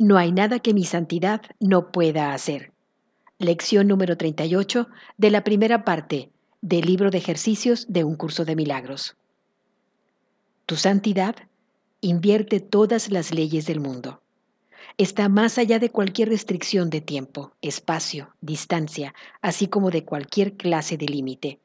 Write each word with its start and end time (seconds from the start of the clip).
No 0.00 0.16
hay 0.16 0.30
nada 0.30 0.60
que 0.60 0.74
mi 0.74 0.84
santidad 0.84 1.42
no 1.58 1.90
pueda 1.90 2.32
hacer. 2.32 2.70
Lección 3.38 3.88
número 3.88 4.16
38 4.16 4.86
de 5.16 5.30
la 5.32 5.42
primera 5.42 5.84
parte 5.84 6.30
del 6.60 6.86
libro 6.86 7.10
de 7.10 7.18
ejercicios 7.18 7.84
de 7.88 8.04
un 8.04 8.14
curso 8.14 8.44
de 8.44 8.54
milagros. 8.54 9.16
Tu 10.66 10.76
santidad 10.76 11.34
invierte 12.00 12.60
todas 12.60 13.10
las 13.10 13.34
leyes 13.34 13.66
del 13.66 13.80
mundo. 13.80 14.22
Está 14.98 15.28
más 15.28 15.58
allá 15.58 15.80
de 15.80 15.90
cualquier 15.90 16.28
restricción 16.28 16.90
de 16.90 17.00
tiempo, 17.00 17.52
espacio, 17.60 18.36
distancia, 18.40 19.14
así 19.42 19.66
como 19.66 19.90
de 19.90 20.04
cualquier 20.04 20.56
clase 20.56 20.96
de 20.96 21.06
límite. 21.06 21.58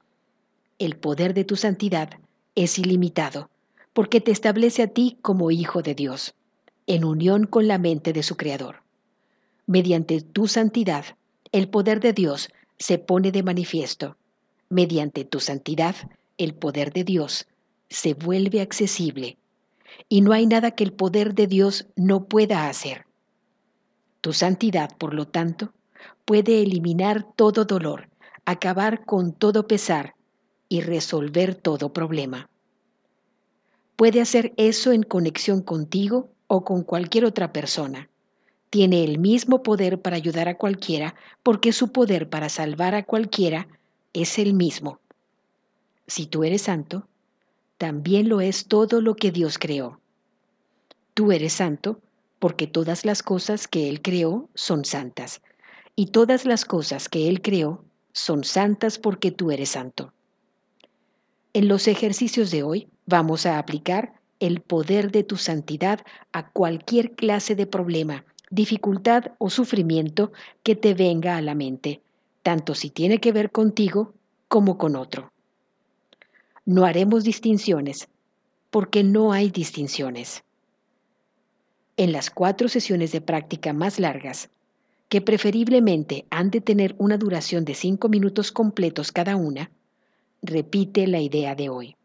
El 0.79 0.97
poder 0.97 1.35
de 1.35 1.43
tu 1.43 1.55
santidad 1.55 2.09
es 2.55 2.79
ilimitado, 2.79 3.51
porque 3.93 4.21
te 4.21 4.31
establece 4.31 4.81
a 4.81 4.87
ti 4.87 5.19
como 5.21 5.51
hijo 5.51 5.83
de 5.83 5.93
Dios 5.93 6.33
en 6.87 7.05
unión 7.05 7.45
con 7.45 7.67
la 7.67 7.77
mente 7.77 8.13
de 8.13 8.23
su 8.23 8.35
Creador. 8.35 8.83
Mediante 9.65 10.21
tu 10.21 10.47
santidad, 10.47 11.05
el 11.51 11.69
poder 11.69 11.99
de 11.99 12.13
Dios 12.13 12.49
se 12.77 12.97
pone 12.97 13.31
de 13.31 13.43
manifiesto. 13.43 14.17
Mediante 14.69 15.23
tu 15.23 15.39
santidad, 15.39 15.95
el 16.37 16.53
poder 16.53 16.91
de 16.91 17.03
Dios 17.03 17.47
se 17.89 18.13
vuelve 18.13 18.61
accesible. 18.61 19.37
Y 20.09 20.21
no 20.21 20.33
hay 20.33 20.47
nada 20.47 20.71
que 20.71 20.83
el 20.83 20.91
poder 20.91 21.35
de 21.35 21.47
Dios 21.47 21.85
no 21.95 22.25
pueda 22.25 22.67
hacer. 22.67 23.05
Tu 24.21 24.33
santidad, 24.33 24.97
por 24.97 25.13
lo 25.13 25.27
tanto, 25.27 25.73
puede 26.25 26.61
eliminar 26.61 27.25
todo 27.35 27.65
dolor, 27.65 28.09
acabar 28.45 29.05
con 29.05 29.33
todo 29.33 29.67
pesar 29.67 30.15
y 30.69 30.81
resolver 30.81 31.55
todo 31.55 31.93
problema. 31.93 32.49
Puede 33.95 34.21
hacer 34.21 34.53
eso 34.57 34.91
en 34.91 35.03
conexión 35.03 35.61
contigo 35.61 36.29
o 36.53 36.63
con 36.63 36.83
cualquier 36.83 37.25
otra 37.25 37.51
persona. 37.51 38.09
Tiene 38.69 39.03
el 39.03 39.17
mismo 39.17 39.63
poder 39.63 39.99
para 40.03 40.17
ayudar 40.17 40.47
a 40.47 40.55
cualquiera 40.55 41.15
porque 41.41 41.73
su 41.73 41.91
poder 41.91 42.29
para 42.29 42.47
salvar 42.47 42.93
a 42.93 43.01
cualquiera 43.01 43.67
es 44.13 44.37
el 44.37 44.53
mismo. 44.53 44.99
Si 46.05 46.27
tú 46.27 46.43
eres 46.43 46.61
santo, 46.61 47.07
también 47.79 48.29
lo 48.29 48.39
es 48.39 48.67
todo 48.67 49.01
lo 49.01 49.15
que 49.15 49.31
Dios 49.31 49.57
creó. 49.57 49.99
Tú 51.15 51.31
eres 51.31 51.53
santo 51.53 51.99
porque 52.37 52.67
todas 52.67 53.03
las 53.03 53.23
cosas 53.23 53.67
que 53.67 53.89
Él 53.89 54.03
creó 54.03 54.47
son 54.53 54.85
santas, 54.85 55.41
y 55.95 56.07
todas 56.07 56.45
las 56.45 56.65
cosas 56.65 57.09
que 57.09 57.29
Él 57.29 57.41
creó 57.41 57.83
son 58.11 58.43
santas 58.43 58.99
porque 58.99 59.31
tú 59.31 59.49
eres 59.49 59.69
santo. 59.69 60.13
En 61.53 61.67
los 61.67 61.87
ejercicios 61.87 62.51
de 62.51 62.61
hoy 62.61 62.87
vamos 63.07 63.47
a 63.47 63.57
aplicar 63.57 64.13
el 64.43 64.59
poder 64.59 65.13
de 65.13 65.23
tu 65.23 65.37
santidad 65.37 66.01
a 66.33 66.49
cualquier 66.49 67.13
clase 67.13 67.55
de 67.55 67.65
problema, 67.65 68.25
dificultad 68.49 69.31
o 69.37 69.49
sufrimiento 69.49 70.33
que 70.63 70.75
te 70.75 70.93
venga 70.93 71.37
a 71.37 71.41
la 71.41 71.55
mente, 71.55 72.01
tanto 72.41 72.75
si 72.75 72.89
tiene 72.89 73.19
que 73.19 73.31
ver 73.31 73.51
contigo 73.51 74.13
como 74.49 74.77
con 74.77 74.97
otro. 74.97 75.31
No 76.65 76.83
haremos 76.83 77.23
distinciones, 77.23 78.09
porque 78.69 79.01
no 79.01 79.31
hay 79.31 79.49
distinciones. 79.49 80.43
En 81.95 82.11
las 82.11 82.29
cuatro 82.29 82.67
sesiones 82.67 83.13
de 83.13 83.21
práctica 83.21 83.71
más 83.71 83.97
largas, 83.97 84.49
que 85.07 85.21
preferiblemente 85.21 86.25
han 86.31 86.51
de 86.51 86.59
tener 86.59 86.95
una 86.97 87.17
duración 87.17 87.63
de 87.63 87.75
cinco 87.75 88.09
minutos 88.09 88.51
completos 88.51 89.13
cada 89.13 89.37
una, 89.37 89.71
repite 90.41 91.07
la 91.07 91.21
idea 91.21 91.55
de 91.55 91.69
hoy. 91.69 91.95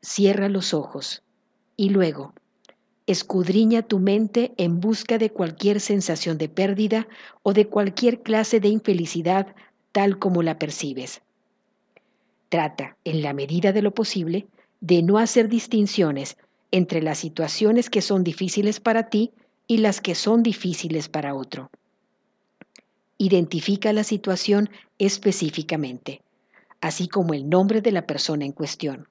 Cierra 0.00 0.48
los 0.48 0.74
ojos 0.74 1.22
y 1.76 1.90
luego, 1.90 2.34
escudriña 3.06 3.82
tu 3.82 3.98
mente 3.98 4.52
en 4.56 4.80
busca 4.80 5.18
de 5.18 5.30
cualquier 5.30 5.80
sensación 5.80 6.38
de 6.38 6.48
pérdida 6.48 7.08
o 7.42 7.52
de 7.52 7.66
cualquier 7.66 8.22
clase 8.22 8.60
de 8.60 8.68
infelicidad 8.68 9.54
tal 9.92 10.18
como 10.18 10.42
la 10.42 10.58
percibes. 10.58 11.22
Trata, 12.48 12.96
en 13.04 13.22
la 13.22 13.32
medida 13.32 13.72
de 13.72 13.82
lo 13.82 13.92
posible, 13.92 14.46
de 14.80 15.02
no 15.02 15.18
hacer 15.18 15.48
distinciones 15.48 16.36
entre 16.70 17.02
las 17.02 17.18
situaciones 17.18 17.90
que 17.90 18.02
son 18.02 18.24
difíciles 18.24 18.80
para 18.80 19.08
ti 19.08 19.32
y 19.66 19.78
las 19.78 20.00
que 20.00 20.14
son 20.14 20.42
difíciles 20.42 21.08
para 21.08 21.34
otro. 21.34 21.70
Identifica 23.18 23.92
la 23.92 24.04
situación 24.04 24.70
específicamente, 24.98 26.22
así 26.80 27.08
como 27.08 27.34
el 27.34 27.48
nombre 27.48 27.80
de 27.80 27.92
la 27.92 28.06
persona 28.06 28.44
en 28.44 28.52
cuestión. 28.52 29.08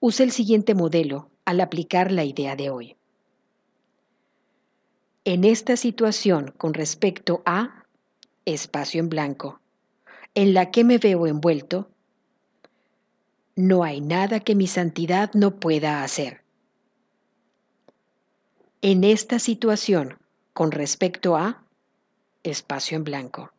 Usa 0.00 0.24
el 0.24 0.32
siguiente 0.32 0.74
modelo 0.74 1.30
al 1.44 1.60
aplicar 1.60 2.10
la 2.10 2.24
idea 2.24 2.56
de 2.56 2.70
hoy. 2.70 2.96
En 5.24 5.44
esta 5.44 5.76
situación 5.76 6.52
con 6.56 6.74
respecto 6.74 7.42
a 7.46 7.86
espacio 8.44 9.00
en 9.00 9.08
blanco, 9.08 9.60
en 10.34 10.52
la 10.52 10.70
que 10.70 10.84
me 10.84 10.98
veo 10.98 11.26
envuelto, 11.26 11.88
no 13.56 13.84
hay 13.84 14.00
nada 14.00 14.40
que 14.40 14.54
mi 14.54 14.66
santidad 14.66 15.30
no 15.34 15.56
pueda 15.60 16.02
hacer. 16.02 16.42
En 18.82 19.04
esta 19.04 19.38
situación 19.38 20.18
con 20.52 20.72
respecto 20.72 21.36
a 21.36 21.64
espacio 22.42 22.96
en 22.96 23.04
blanco, 23.04 23.52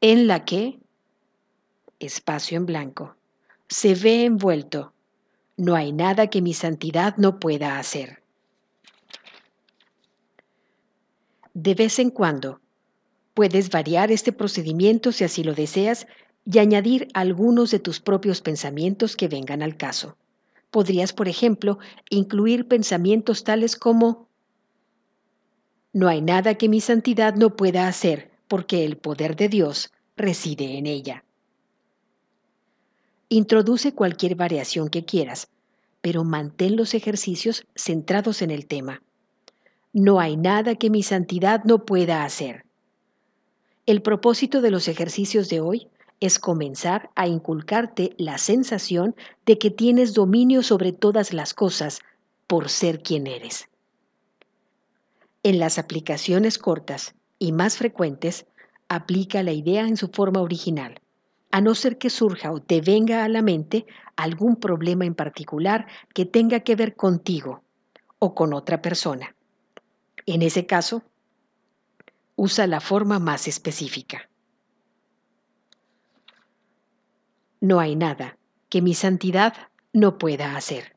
en 0.00 0.26
la 0.26 0.44
que 0.44 0.78
espacio 2.00 2.56
en 2.56 2.66
blanco 2.66 3.16
se 3.68 3.94
ve 3.94 4.24
envuelto 4.24 4.92
no 5.58 5.74
hay 5.74 5.92
nada 5.92 6.28
que 6.28 6.40
mi 6.40 6.54
santidad 6.54 7.16
no 7.18 7.40
pueda 7.40 7.78
hacer. 7.78 8.22
De 11.52 11.74
vez 11.74 11.98
en 11.98 12.10
cuando, 12.10 12.60
puedes 13.34 13.68
variar 13.68 14.12
este 14.12 14.32
procedimiento 14.32 15.10
si 15.10 15.24
así 15.24 15.42
lo 15.42 15.54
deseas 15.54 16.06
y 16.44 16.60
añadir 16.60 17.08
algunos 17.12 17.72
de 17.72 17.80
tus 17.80 17.98
propios 17.98 18.40
pensamientos 18.40 19.16
que 19.16 19.26
vengan 19.26 19.62
al 19.62 19.76
caso. 19.76 20.16
Podrías, 20.70 21.12
por 21.12 21.28
ejemplo, 21.28 21.80
incluir 22.08 22.68
pensamientos 22.68 23.42
tales 23.42 23.74
como 23.74 24.28
No 25.92 26.06
hay 26.06 26.22
nada 26.22 26.54
que 26.54 26.68
mi 26.68 26.80
santidad 26.80 27.34
no 27.34 27.56
pueda 27.56 27.88
hacer 27.88 28.30
porque 28.46 28.84
el 28.84 28.96
poder 28.96 29.34
de 29.34 29.48
Dios 29.48 29.90
reside 30.16 30.78
en 30.78 30.86
ella. 30.86 31.24
Introduce 33.30 33.92
cualquier 33.92 34.36
variación 34.36 34.88
que 34.88 35.04
quieras, 35.04 35.48
pero 36.00 36.24
mantén 36.24 36.76
los 36.76 36.94
ejercicios 36.94 37.66
centrados 37.74 38.40
en 38.40 38.50
el 38.50 38.66
tema. 38.66 39.02
No 39.92 40.18
hay 40.18 40.38
nada 40.38 40.76
que 40.76 40.88
mi 40.88 41.02
santidad 41.02 41.62
no 41.64 41.84
pueda 41.84 42.24
hacer. 42.24 42.64
El 43.84 44.00
propósito 44.00 44.62
de 44.62 44.70
los 44.70 44.88
ejercicios 44.88 45.50
de 45.50 45.60
hoy 45.60 45.88
es 46.20 46.38
comenzar 46.38 47.10
a 47.16 47.28
inculcarte 47.28 48.14
la 48.16 48.38
sensación 48.38 49.14
de 49.44 49.58
que 49.58 49.70
tienes 49.70 50.14
dominio 50.14 50.62
sobre 50.62 50.92
todas 50.92 51.34
las 51.34 51.52
cosas 51.52 52.00
por 52.46 52.70
ser 52.70 53.02
quien 53.02 53.26
eres. 53.26 53.68
En 55.42 55.58
las 55.58 55.78
aplicaciones 55.78 56.56
cortas 56.56 57.14
y 57.38 57.52
más 57.52 57.76
frecuentes, 57.76 58.46
aplica 58.88 59.42
la 59.42 59.52
idea 59.52 59.86
en 59.86 59.98
su 59.98 60.08
forma 60.08 60.40
original 60.40 60.98
a 61.58 61.60
no 61.60 61.74
ser 61.74 61.98
que 61.98 62.08
surja 62.08 62.52
o 62.52 62.62
te 62.62 62.80
venga 62.80 63.24
a 63.24 63.28
la 63.28 63.42
mente 63.42 63.84
algún 64.14 64.54
problema 64.60 65.04
en 65.06 65.16
particular 65.16 65.88
que 66.14 66.24
tenga 66.24 66.60
que 66.60 66.76
ver 66.76 66.94
contigo 66.94 67.64
o 68.20 68.32
con 68.32 68.52
otra 68.54 68.80
persona. 68.80 69.34
En 70.24 70.42
ese 70.42 70.66
caso, 70.66 71.02
usa 72.36 72.68
la 72.68 72.78
forma 72.78 73.18
más 73.18 73.48
específica. 73.48 74.30
No 77.60 77.80
hay 77.80 77.96
nada 77.96 78.38
que 78.68 78.80
mi 78.80 78.94
santidad 78.94 79.52
no 79.92 80.16
pueda 80.16 80.54
hacer. 80.54 80.94